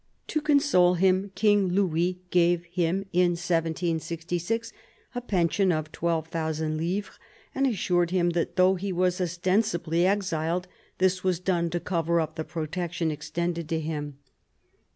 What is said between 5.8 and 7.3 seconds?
12,000 livres,